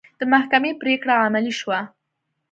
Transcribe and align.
د 0.19 0.21
محکمې 0.33 0.71
پرېکړه 0.81 1.13
عملي 1.25 1.53
شوه. 1.59 1.79